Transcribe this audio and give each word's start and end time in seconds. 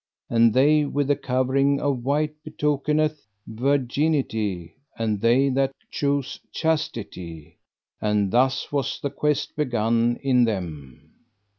And 0.31 0.51
they 0.51 0.83
with 0.83 1.09
the 1.09 1.15
covering 1.15 1.79
of 1.79 2.03
white 2.03 2.33
betokeneth 2.43 3.27
virginity, 3.45 4.73
and 4.97 5.21
they 5.21 5.49
that 5.49 5.73
chose 5.91 6.39
chastity. 6.51 7.59
And 8.01 8.31
thus 8.31 8.71
was 8.71 8.99
the 8.99 9.11
quest 9.11 9.55
begun 9.55 10.17
in 10.23 10.45
them. 10.45 11.13